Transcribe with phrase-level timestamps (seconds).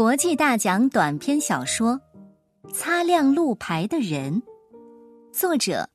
[0.00, 2.00] 国际大奖短篇小说
[2.72, 4.32] 《擦亮路牌的人》，
[5.30, 5.86] 作者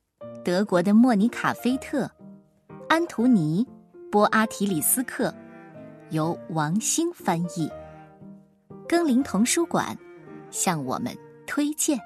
[0.44, 2.08] 德国的莫妮卡·菲特，
[2.88, 3.66] 安图尼·
[4.12, 5.34] 波阿提里斯克，
[6.12, 7.68] 由王兴翻译。
[8.88, 9.98] 更林童书馆
[10.52, 11.12] 向我们
[11.48, 11.98] 推荐。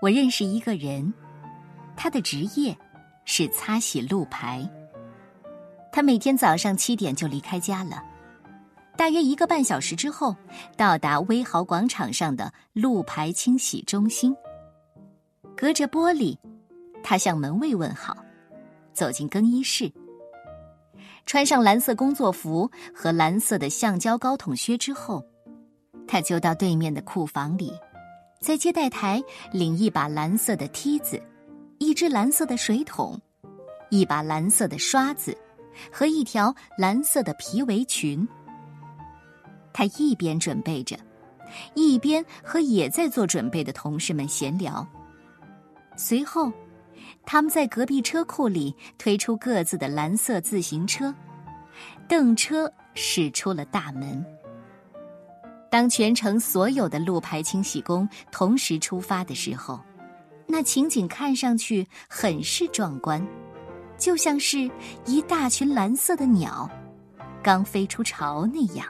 [0.00, 1.12] 我认识一个人，
[1.96, 2.76] 他的职业
[3.24, 4.68] 是擦洗路牌。
[5.90, 8.00] 他每天早上七点就离开家了，
[8.96, 10.36] 大约一个半小时之后
[10.76, 14.36] 到达威豪广场上的路牌清洗中心。
[15.56, 16.38] 隔着玻璃，
[17.02, 18.16] 他向门卫问好，
[18.92, 19.92] 走进更衣室，
[21.26, 25.24] 穿上蓝色工作服和蓝色的橡胶高筒靴之后，
[26.06, 27.72] 他就到对面的库房里。
[28.40, 29.22] 在接待台
[29.52, 31.20] 领一把蓝色的梯子，
[31.78, 33.20] 一只蓝色的水桶，
[33.90, 35.36] 一把蓝色的刷子，
[35.90, 38.26] 和一条蓝色的皮围裙。
[39.72, 40.96] 他一边准备着，
[41.74, 44.86] 一边和也在做准备的同事们闲聊。
[45.96, 46.52] 随后，
[47.26, 51.12] 他们在隔壁车库里推出各自的蓝色自行车，
[52.08, 54.24] 蹬车驶出了大门。
[55.70, 59.78] 当全城所有的路牌清洗工同时出发的时候，
[60.46, 63.26] 那情景看上去很是壮观，
[63.98, 64.70] 就像是
[65.04, 66.70] 一大群蓝色的鸟
[67.42, 68.86] 刚飞出巢那样。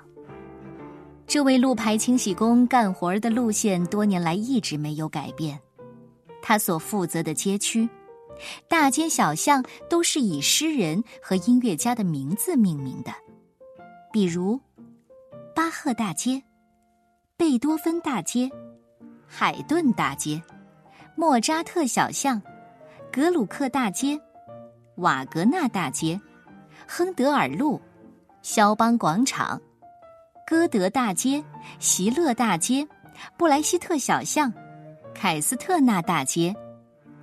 [1.26, 5.58] 这位路牌清洗工干活的路线多年来一直没有改变，
[6.40, 7.88] 他所负责的街区，
[8.68, 13.12] 大街小巷都是以诗人和音乐家的名字命名的，
[14.12, 14.58] 比如
[15.54, 16.40] 巴赫大街。
[17.38, 18.50] 贝多芬大街、
[19.24, 20.42] 海顿大街、
[21.14, 22.42] 莫扎特小巷、
[23.12, 24.20] 格鲁克大街、
[24.96, 26.20] 瓦格纳大街、
[26.84, 27.80] 亨德尔路、
[28.42, 29.58] 肖邦广场、
[30.44, 31.42] 歌德大街、
[31.78, 32.84] 席勒大街、
[33.36, 34.52] 布莱希特小巷、
[35.14, 36.52] 凯斯特纳大街、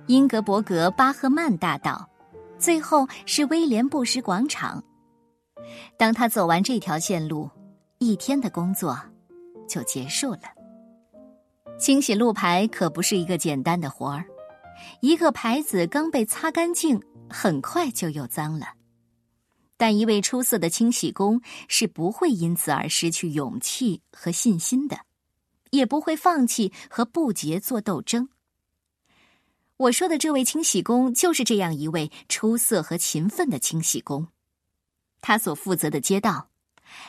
[0.06, 2.08] 英格伯格巴赫曼大道，
[2.58, 4.82] 最后是威廉布什广场。
[5.98, 7.50] 当他走完这条线路，
[7.98, 8.98] 一天的工作。
[9.66, 10.42] 就结束了。
[11.78, 14.24] 清洗路牌可不是一个简单的活儿，
[15.00, 18.68] 一个牌子刚被擦干净，很快就又脏了。
[19.76, 25.00] 但一位出色的清洗工是不会因此而失去勇气和信心的，
[25.70, 28.30] 也不会放弃和不洁做斗争。
[29.76, 34.28] 我说的这位清洗工就是这样一位出色和勤奋的清洗工，
[35.20, 36.48] 他所负责的街道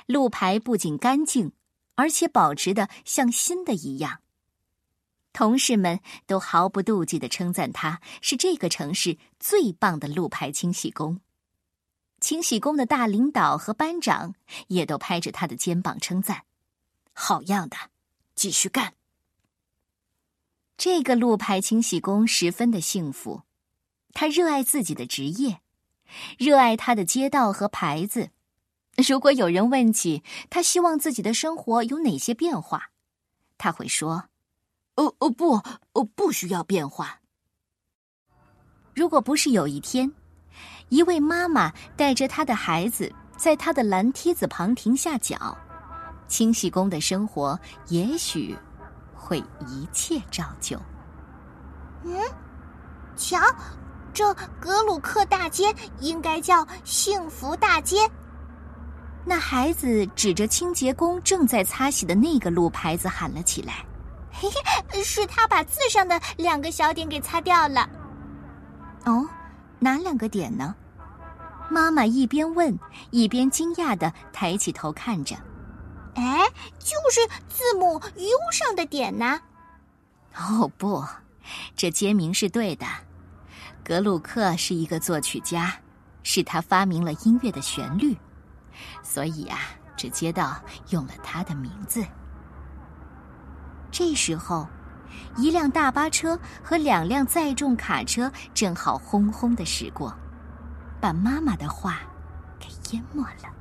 [0.06, 1.53] 路牌不仅干净。
[1.97, 4.22] 而且保持的像新的一样。
[5.34, 11.19] 同事们都毫不妒忌的称赞他是这个城市最棒的路牌清洗工。
[12.19, 14.34] 清洗工的大领导和班长
[14.68, 16.44] 也都拍着他的肩膀称赞
[17.13, 17.78] ：“好样的，
[18.34, 18.96] 继续干。”
[20.78, 23.44] 这个路牌清洗工十分的幸福，
[24.13, 25.62] 他热爱自己的职业，
[26.40, 28.31] 热爱他的街道和牌子。
[29.06, 32.90] 如果有人问起他希望自己的生活有哪些变化，
[33.58, 34.25] 他会说
[34.96, 35.53] ：“哦哦不，
[35.94, 37.19] 哦不需要变化。”
[38.96, 40.12] 如果不是有一天，
[40.90, 45.56] 一位妈妈带着她的孩子在她的蓝梯子旁停下脚，
[46.28, 47.57] 清洗工的生活
[47.90, 48.57] 也许
[49.13, 49.38] 会
[49.68, 50.75] 一切照旧。
[52.03, 52.19] 嗯，
[53.16, 53.40] 瞧，
[54.12, 58.09] 这格鲁克大街应该叫幸福大街。
[59.29, 63.85] 那孩子指着清洁工正在擦洗的那个路牌子喊了起来
[64.31, 64.47] ：“嘿
[64.89, 67.89] 嘿，是他把字上的两个小点给擦掉了。”
[69.03, 69.27] 哦，
[69.79, 70.73] 哪两个点呢？
[71.69, 72.79] 妈妈一边问，
[73.11, 75.35] 一边惊讶的抬起头看着。
[76.15, 76.39] “哎，
[76.80, 77.19] 就是
[77.50, 79.41] 字母 U 上的点呢。”
[80.39, 81.03] 哦不，
[81.75, 82.85] 这街名是对的。
[83.83, 85.73] 格鲁克是一个作曲家，
[86.23, 88.15] 是他发明了音乐的旋律。
[89.03, 89.59] 所以啊，
[89.95, 90.56] 这街道
[90.89, 92.06] 用了他的名字。
[93.91, 94.68] 这时候，
[95.38, 100.13] 一辆大巴车和两辆载重卡车正好轰轰的驶过，
[101.00, 102.00] 把妈妈的话
[102.59, 103.53] 给淹没了。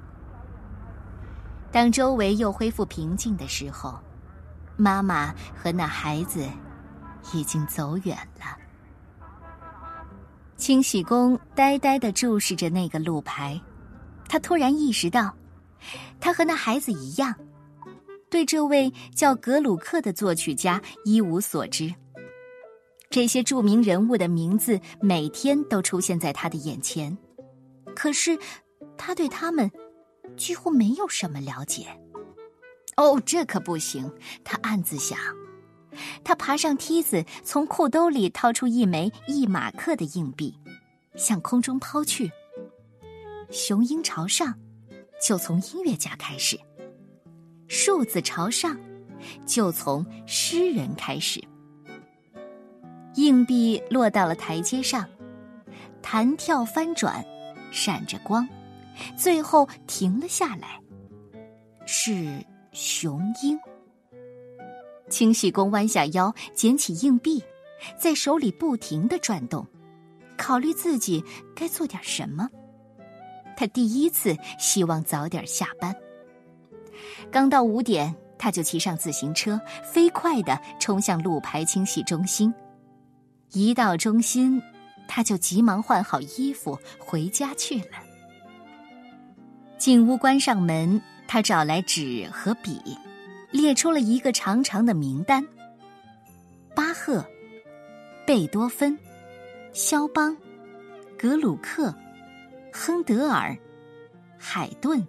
[1.73, 3.99] 当周围又恢复平静的时候，
[4.77, 6.47] 妈妈和那孩子
[7.33, 8.57] 已经走远了。
[10.57, 13.61] 清洗工呆呆的注视着那个路牌。
[14.29, 15.35] 他突然意识到，
[16.21, 17.35] 他和那孩子一样，
[18.29, 21.95] 对这位叫格鲁克的作曲家一无所知，
[23.09, 27.17] 这些著名人物的名字每天都出现在他的眼前，
[27.95, 28.39] 可是
[28.97, 29.71] 他对他们
[30.37, 31.87] 几乎没有什么了解。
[32.97, 34.11] 哦，这可不行！
[34.43, 35.19] 他暗自想。
[36.25, 40.59] 他爬上梯子，从裤兜里掏出一枚一马克的硬币，
[41.15, 42.31] 向空中抛去。
[43.51, 44.55] 雄鹰朝上，
[45.23, 46.57] 就从音乐家开始；
[47.69, 48.77] 数字朝上，
[49.47, 51.43] 就从诗人开始。
[53.15, 55.09] 硬币落到了台阶上，
[56.03, 57.25] 弹跳翻转，
[57.71, 58.47] 闪着光，
[59.17, 60.81] 最后停了下来。
[61.87, 63.59] 是雄鹰。
[65.09, 67.43] 清洗工弯下腰，捡起硬币，
[67.97, 69.65] 在手里不停的转动，
[70.37, 72.51] 考虑自己该做点什么。
[73.57, 75.95] 他第一次希望早点下班。
[77.31, 82.53] 刚到五点，他就骑上自行车，飞快的冲向路牌清洗中心。
[83.53, 84.63] 一到中心，
[85.09, 87.99] 他就急忙换好衣服回家去了。
[89.79, 92.81] 进屋关上门，他找来纸和笔。
[93.53, 95.47] 列出了一个长长的名单：
[96.75, 97.25] 巴赫、
[98.27, 98.99] 贝多芬、
[99.73, 100.37] 肖邦、
[101.17, 101.95] 格鲁克、
[102.79, 103.57] 亨德尔、
[104.39, 105.03] 海顿、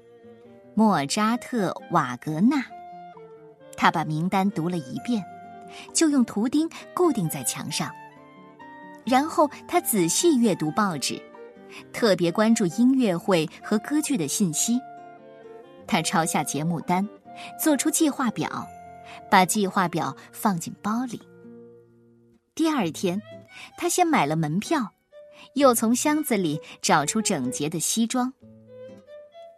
[0.74, 2.66] 莫扎特、瓦格纳。
[3.76, 5.22] 他把名单读了一遍，
[5.94, 7.92] 就用图钉固定在墙上。
[9.06, 11.22] 然后他仔细阅读报纸，
[11.92, 14.80] 特别关注音乐会和歌剧的信息。
[15.86, 17.06] 他抄下节目单。
[17.62, 18.68] 做出计划表，
[19.30, 21.22] 把计划表放进包里。
[22.56, 23.22] 第二天，
[23.78, 24.94] 他先买了门票，
[25.58, 28.32] 又从箱子里找出整洁的西装。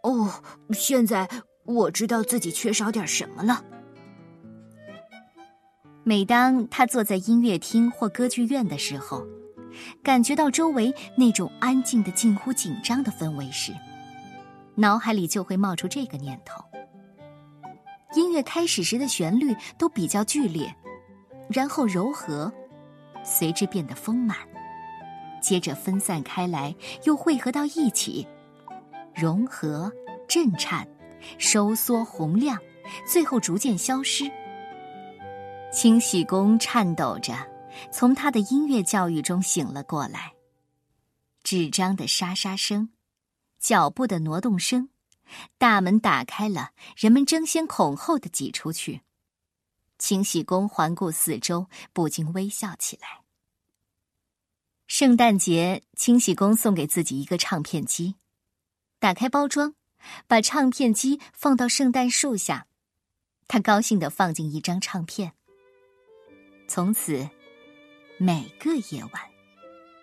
[0.02, 0.42] 哦，
[0.72, 1.28] 现在
[1.64, 3.62] 我知道自己缺少点什么了。
[6.02, 9.26] 每当他坐在音乐厅或歌剧院的时候，
[10.02, 13.70] 感觉到周围那种安静的近乎紧张的氛围时，
[14.74, 16.64] 脑海里就会冒出这个念头。
[18.14, 20.74] 音乐开始时的旋律都比较剧烈，
[21.50, 22.50] 然后柔和，
[23.22, 24.36] 随之变得丰满，
[25.40, 28.26] 接着分散开来，又汇合到一起，
[29.14, 29.90] 融合、
[30.28, 30.86] 震颤、
[31.38, 32.58] 收缩、洪亮，
[33.06, 34.30] 最后逐渐消失。
[35.72, 37.34] 清洗工颤抖着
[37.92, 40.32] 从他的音乐教育中醒了过来，
[41.42, 42.90] 纸张的沙沙声，
[43.58, 44.88] 脚步的挪动声。
[45.58, 49.02] 大门打开了，人们争先恐后的挤出去。
[49.96, 53.20] 清洗工环顾四周，不禁微笑起来。
[54.90, 58.16] 圣诞节，清洗工送给自己一个唱片机，
[58.98, 59.74] 打开包装，
[60.26, 62.66] 把唱片机放到圣诞树下，
[63.46, 65.32] 他高兴的放进一张唱片。
[66.66, 67.30] 从此，
[68.18, 69.22] 每个夜晚，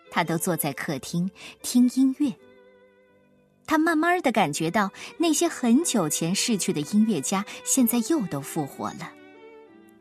[0.09, 1.29] 他都坐在客厅
[1.61, 2.33] 听音乐。
[3.65, 9.11] 他慢慢的感觉到，那些很久前逝去的音乐家，现在又都复活了，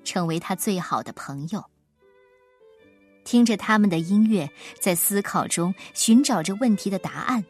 [0.04, 1.64] 成为他最好的朋友。
[3.26, 4.48] 听着他们的音乐，
[4.80, 7.44] 在思考中寻找着问题的答案，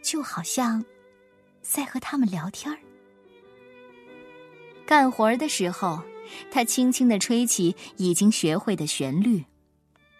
[0.00, 0.82] 就好像
[1.60, 2.78] 在和他们聊天儿。
[4.86, 6.00] 干活的时候，
[6.52, 9.44] 他轻轻的吹起已经学会的旋律：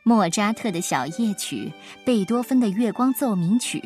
[0.02, 1.73] 莫扎特的小夜曲，
[2.04, 3.80] 贝多芬的月光奏鸣曲。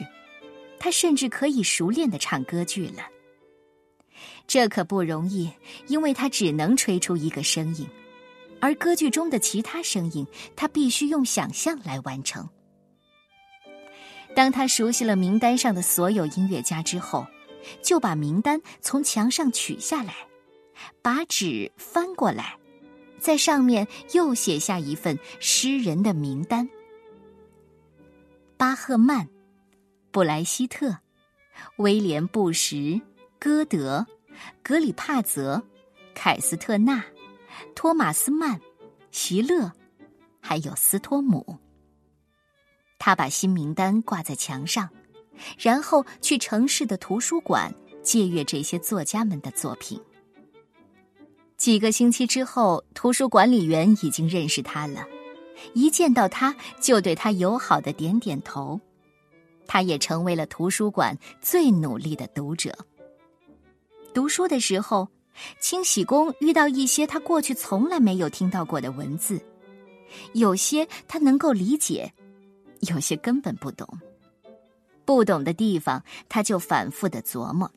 [0.79, 3.07] 他甚至可以熟练的唱歌剧了。
[4.47, 5.53] 这可不容易，
[5.89, 7.87] 因为他只能吹出一个声音，
[8.61, 12.49] 而歌剧中的其他声音，他必须用想象来完成。
[14.35, 17.27] 当他熟悉了名单上的所有音乐家之后，
[17.83, 20.15] 就把名单从墙上取下来，
[21.03, 22.57] 把纸翻过来，
[23.19, 26.69] 在上面又写下一份诗人的名单：
[28.57, 29.29] 巴赫曼。
[30.13, 30.99] 布莱希特、
[31.77, 33.01] 威廉·布什、
[33.39, 34.05] 歌德、
[34.61, 35.63] 格里帕泽、
[36.15, 37.05] 凯斯特纳、
[37.75, 38.61] 托马斯曼、
[39.11, 39.71] 席勒，
[40.41, 41.59] 还有斯托姆。
[42.99, 44.89] 他把新名单挂在墙上，
[45.59, 50.01] 然后去城市的图书馆借阅这些作家们的作品。
[51.57, 55.07] 几个星期之后，图书管理员已经认识他了，
[55.75, 58.81] 一见到他就对他友好的点点头。
[59.67, 62.77] 他也成为了图书馆最努力的读者。
[64.13, 65.07] 读书的时候，
[65.59, 69.41] 清洗工遇到一些他过去从来没有听到过的文字，
[70.33, 72.13] 有些他能够理解，
[72.81, 73.89] 有些根本不懂。
[75.05, 77.71] 不懂的地方，他就反复的琢磨，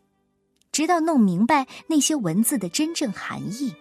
[0.71, 3.73] 直到弄明白那些文字的真正含义。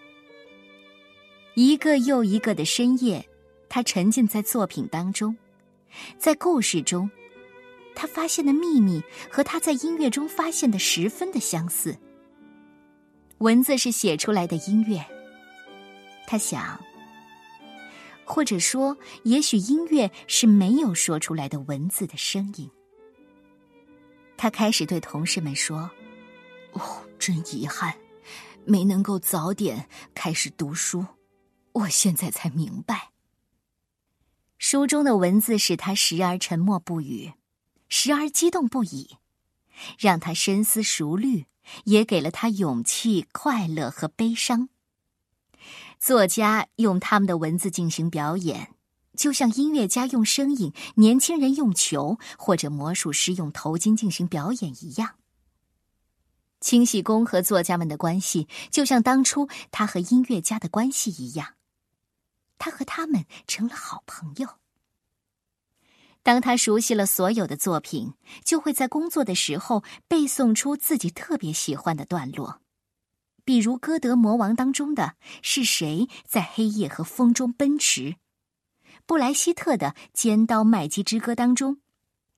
[1.55, 3.29] 一个又一个的深夜，
[3.69, 5.37] 他沉浸在作品当中，
[6.19, 7.11] 在故事中，
[7.95, 11.95] 他发现的秘密和他在音乐中发现的十分的相似。
[13.43, 15.05] 文字是写出来的音乐，
[16.29, 16.81] 他想，
[18.25, 22.71] 或者说，也许音乐是没有说出来的文字的声音。
[24.37, 25.91] 他开始对同事们说
[26.71, 27.93] ：“哦，真遗憾，
[28.65, 31.05] 没能够早点开始读书。
[31.73, 33.11] 我现在才明白。”
[34.57, 37.33] 书中的文字使他时而沉默不语，
[37.89, 39.17] 时而激动不已，
[39.99, 41.47] 让他深思熟虑，
[41.85, 44.69] 也给了他勇气、快乐和悲伤。
[45.99, 48.75] 作家用他们的文字进行表演，
[49.17, 55.17] 就像音乐家用声音，年轻人用球，或者魔术师用头巾进行表演一样。
[56.61, 61.55] 清洗工和作家们的关系，就像当初他和音乐家的关系一样。
[62.59, 64.62] 他和他们成了好朋友。
[66.23, 68.15] 当他熟悉了所有的作品，
[68.45, 72.61] 就会在工作的时候背诵出自己特别喜欢的段落，
[73.45, 78.15] 比如《歌德魔王》当中的是谁在黑夜和风中奔驰，
[79.05, 81.79] 布莱希特的《尖刀麦基之歌》当中，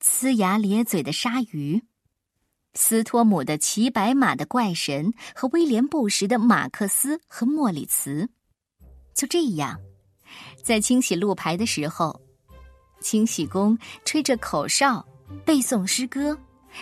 [0.03, 1.83] 呲牙咧嘴的鲨鱼，
[2.73, 8.31] 斯托姆的骑白马的怪神和威廉布什的马克思和莫里茨。
[9.13, 9.79] 就这样。
[10.65, 12.21] 在清洗路牌的时候，
[13.05, 15.05] 清洗工吹着口哨，
[15.45, 16.37] 背诵诗歌，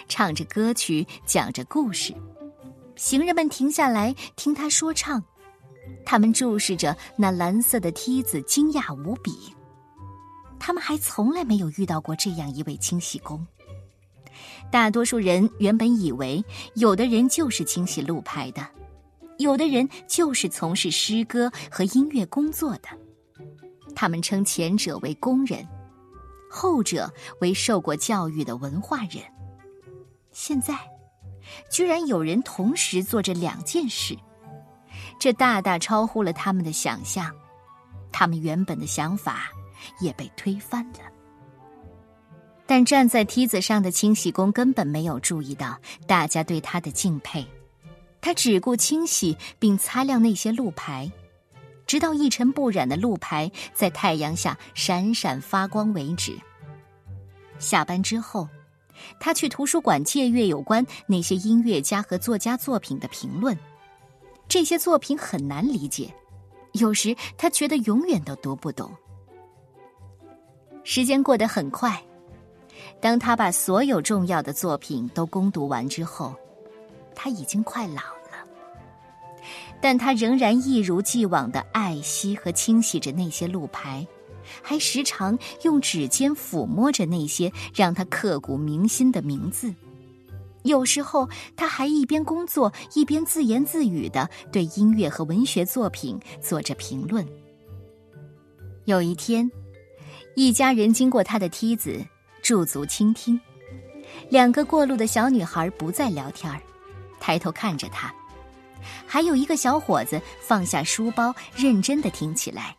[0.09, 2.15] 唱着歌曲，讲着故事。
[2.95, 5.21] 行人们停下来听他说唱，
[6.07, 9.53] 他们注视着那蓝色的梯子，惊讶无比。
[10.61, 13.45] 他们还从来没有遇到过这样一位清洗工。
[14.71, 16.43] 大多数人原本以为，
[16.77, 18.65] 有的人就是清洗路牌的，
[19.39, 22.89] 有的人就是从事诗歌和音乐工作的。
[23.93, 25.67] 他们称前者为工人，
[26.55, 29.25] 后者为受过教育的文化人。
[30.33, 30.79] 现在，
[31.71, 34.15] 居然有人同时做这两件事，
[35.19, 37.35] 这大大超乎了他们的想象。
[38.13, 39.51] 他们原本的想法
[39.99, 40.99] 也被推翻了。
[42.67, 47.47] 但站在梯子上的清洗工根本没有注意到大家对他的敬佩，
[48.21, 51.11] 他只顾清洗并擦亮那些路牌。
[51.87, 56.39] 直到一尘不染的路牌在太阳下闪闪发光为止。
[57.59, 58.49] 下班之后，
[59.21, 63.57] 他去图书馆借阅有关那些音乐家和作家作品的评论。
[64.49, 66.13] 这些作品很难理解，
[66.73, 68.91] 有时他觉得永远都读不懂。
[70.85, 72.03] 时间过得很快，
[73.01, 76.35] 当他把所有重要的作品都攻读完之后，
[77.15, 78.03] 他已经快老。
[79.83, 84.07] 但他仍然一如既往的爱惜和清洗着那些路牌，
[84.63, 89.75] 还时常用指尖抚摸着那些让他刻骨铭心的名字。
[90.63, 97.27] 有时候，他还一边工作一边自言自语的对音乐和文学作品做着评论。
[98.85, 99.51] 有一天，
[100.37, 102.01] 一家人经过他的梯子，
[102.41, 103.39] 驻足倾听。
[104.29, 106.57] 两个过路的小女孩不再聊天
[107.19, 108.15] 抬头看着他。
[109.07, 112.77] 还有一个小伙子放下书包，认真的听起来。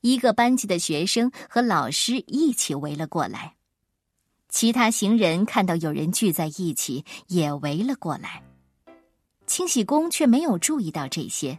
[0.00, 3.54] 一个班级的学生和老师一起围了过来，
[4.48, 8.42] 其他行人看到有人聚在一起，也围了过来。
[9.46, 11.58] 清洗工却没有注意到这些，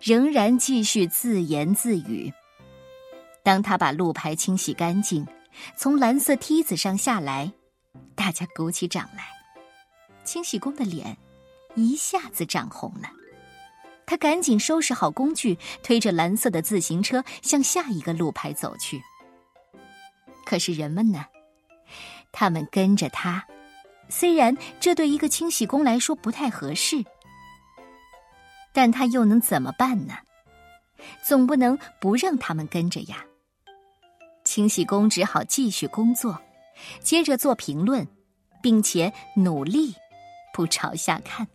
[0.00, 2.32] 仍然继续自言自语。
[3.42, 5.26] 当他把路牌清洗干净，
[5.76, 7.52] 从蓝色梯子上下来，
[8.14, 9.24] 大家鼓起掌来。
[10.24, 11.16] 清洗工的脸。
[11.74, 13.10] 一下子涨红了，
[14.06, 19.00] 他赶紧收拾好工具，推着蓝色的自行车向下一个路牌走去。
[20.44, 21.24] 可是人们呢？
[22.30, 23.46] 他们跟着他，
[24.08, 27.04] 虽然这对一个清洗工来说不太合适，
[28.72, 30.14] 但他又能怎么办呢？
[31.22, 33.24] 总不能不让他们跟着呀。
[34.44, 36.40] 清洗工只好继续工作，
[37.00, 38.06] 接着做评论，
[38.62, 39.94] 并且努力
[40.52, 41.46] 不朝下看。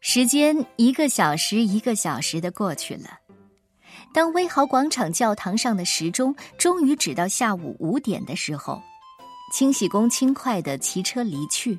[0.00, 3.18] 时间一个小时一个小时的过去了。
[4.14, 8.80] 当威豪广场教堂上的时钟终于指到下午五点的时候，
[9.52, 11.78] 清洗工轻快的骑车离去。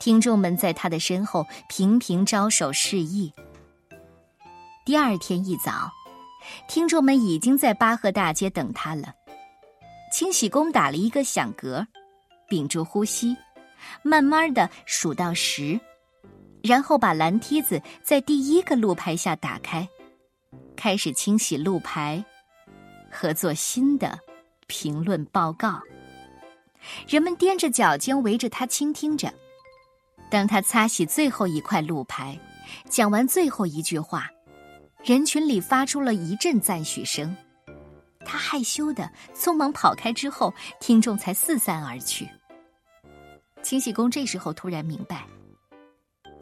[0.00, 3.32] 听众们在他的身后频频招手示意。
[4.84, 5.90] 第二天一早，
[6.68, 9.12] 听众们已经在巴赫大街等他了。
[10.10, 11.86] 清洗工打了一个响嗝，
[12.48, 13.36] 屏住呼吸，
[14.02, 15.78] 慢慢的数到十。
[16.62, 19.88] 然后把蓝梯子在第一个路牌下打开，
[20.76, 22.24] 开始清洗路牌，
[23.10, 24.18] 和做新的
[24.66, 25.80] 评论报告。
[27.06, 29.32] 人们踮着脚尖围着他倾听着。
[30.30, 32.38] 当他擦洗最后一块路牌，
[32.88, 34.30] 讲完最后一句话，
[35.02, 37.36] 人群里发出了一阵赞许声。
[38.24, 42.28] 他害羞的匆忙跑开之后，听众才四散而去。
[43.62, 45.26] 清洗工这时候突然明白，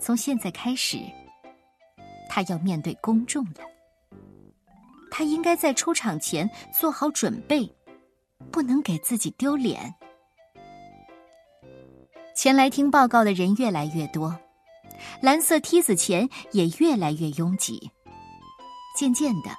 [0.01, 0.99] 从现在开始，
[2.29, 3.61] 他要面对公众了。
[5.11, 7.69] 他应该在出场前做好准备，
[8.53, 9.95] 不能给自己丢脸。
[12.37, 14.39] 前来听报告的人越来越多，
[15.21, 17.91] 蓝色梯子前也越来越拥挤。
[18.97, 19.51] 渐渐的，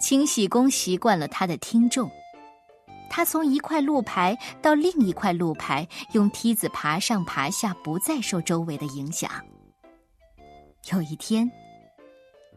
[0.00, 2.10] 清洗工习惯了他的听众。
[3.08, 9.30] 他从一块路牌到另一块路牌，用梯子爬上爬下，不再受周围的影响。
[10.92, 11.50] 有一天，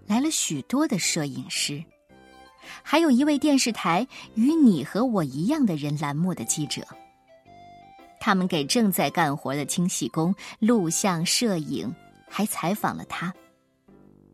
[0.06, 1.84] 来了许多的摄影师，
[2.82, 6.86] 还有一位电视台与你和我一样的人栏目的记者。
[8.20, 11.94] 他们给正在干活的清洗工录像、摄影，
[12.28, 13.34] 还采访了他。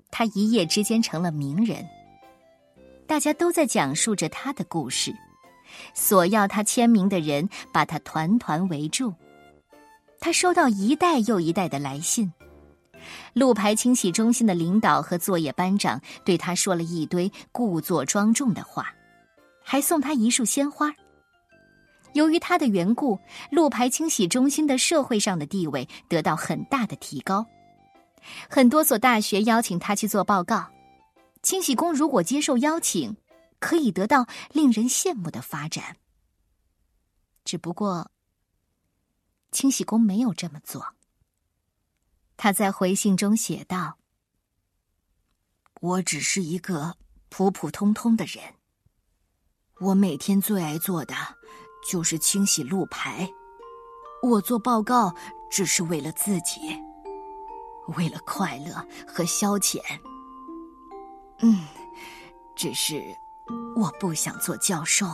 [0.09, 1.85] 他一夜之间成了名人，
[3.05, 5.13] 大家都在讲述着他的故事。
[5.93, 9.13] 索要他签名的人把他团团围住。
[10.19, 12.31] 他收到一代又一代的来信，
[13.33, 18.87] 路牌清洗中心的领导和作业班长对他说了一堆故作庄重的话，
[19.63, 20.93] 还送他一束鲜花。
[22.13, 27.45] 由于他的缘故，路牌清洗中心的社会上的地位得到很大的提高。
[28.47, 30.67] 很多所大学邀请他去做报告。
[31.41, 33.17] 清洗工如果接受邀请，
[33.63, 35.95] 可以得到令人羡慕的发展。
[37.45, 38.11] 只不过，
[39.53, 40.95] 清洗工没有这么做。
[42.35, 43.97] 他在回信中写道
[45.79, 46.97] ：“我只是一个
[47.29, 48.55] 普普通通的人。
[49.79, 51.15] 我每天最爱做的。”
[51.89, 53.29] 就是清洗路牌，
[54.21, 55.13] 我做报告
[55.51, 56.61] 只是为了自己，
[57.97, 59.81] 为了快乐和消遣。
[61.39, 61.67] 嗯，
[62.55, 63.03] 只是
[63.75, 65.05] 我不想做教授，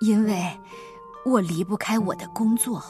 [0.00, 0.60] 因为
[1.24, 2.82] 我离不开我的工作，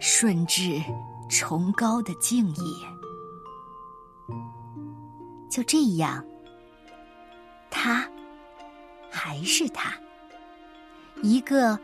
[0.00, 0.82] 顺治
[1.28, 2.86] 崇高的敬意。
[5.50, 6.24] 就这样，
[7.70, 8.08] 他
[9.10, 9.92] 还是他。
[11.22, 11.78] 一个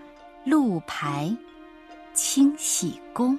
[0.45, 1.35] 路牌
[2.13, 3.39] 清洗工，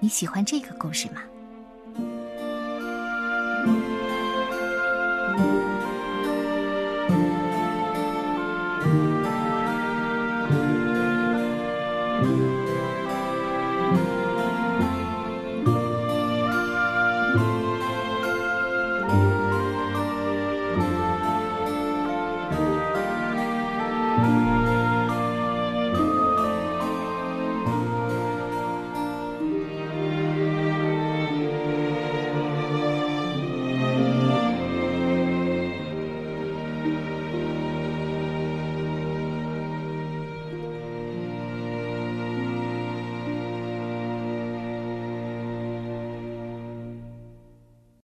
[0.00, 1.22] 你喜欢这个故事吗？